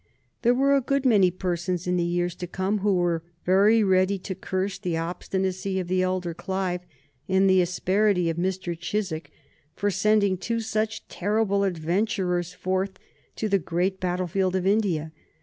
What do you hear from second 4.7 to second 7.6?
the obstinacy of the elder Clive and